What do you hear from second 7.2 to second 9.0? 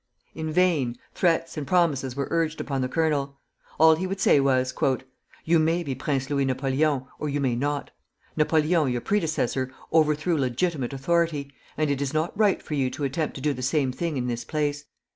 you may not. Napoleon,